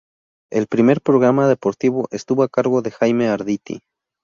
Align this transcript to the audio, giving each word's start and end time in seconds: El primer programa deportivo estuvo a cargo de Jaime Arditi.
El 0.51 0.65
primer 0.65 0.99
programa 0.99 1.47
deportivo 1.47 2.07
estuvo 2.09 2.41
a 2.41 2.49
cargo 2.49 2.81
de 2.81 2.89
Jaime 2.89 3.27
Arditi. 3.27 3.81